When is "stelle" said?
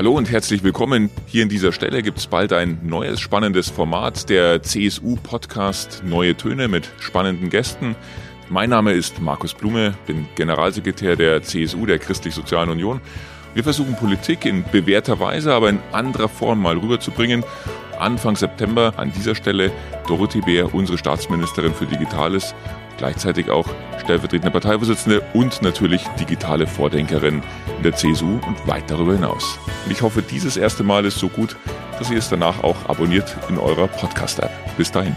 1.72-2.02, 19.34-19.70